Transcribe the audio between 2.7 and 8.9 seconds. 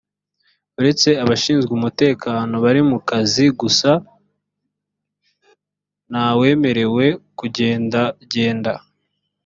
mu kazi gusa ntawemerewe kugendagenda